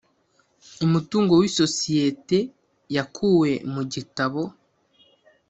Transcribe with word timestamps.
umutungo 0.85 1.31
w 1.39 1.43
isosiyete 1.49 2.37
yakuwe 2.95 3.51
mu 3.73 3.81
gitabo 3.93 4.41